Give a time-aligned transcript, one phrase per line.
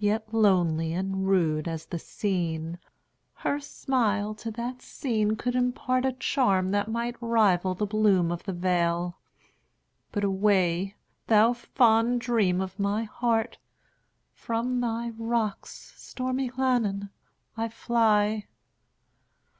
[0.00, 2.80] Yet lonely and rude as the scene,
[3.34, 8.52] Her smile to that scene could impartA charm that might rival the bloom of the
[8.52, 10.96] vale,—But away,
[11.28, 13.58] thou fond dream of my heart!
[14.32, 17.10] From thy rocks, stormy Llannon,
[17.56, 18.48] I fly.